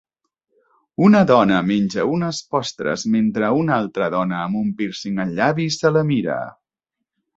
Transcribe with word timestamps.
Una 1.07 1.19
dona 1.31 1.59
menja 1.67 2.05
unes 2.13 2.39
postres 2.55 3.03
mentre 3.17 3.51
una 3.59 3.77
altra 3.83 4.09
dona 4.17 4.41
amb 4.47 4.61
un 4.63 4.73
pírcing 4.81 5.21
al 5.25 5.35
llavi 5.41 5.69
se 5.77 5.93
la 5.99 6.05
mira. 6.15 6.41